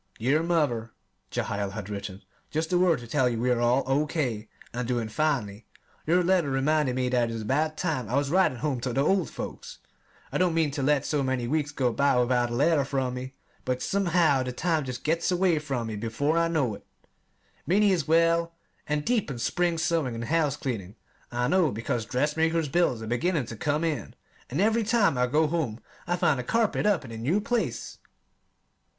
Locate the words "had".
1.73-1.87